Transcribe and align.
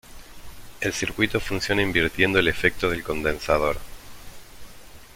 El 0.79 0.93
circuito 0.93 1.39
funciona 1.39 1.83
invirtiendo 1.83 2.39
el 2.39 2.47
efecto 2.47 2.89
del 2.89 3.03
condensador. 3.03 3.77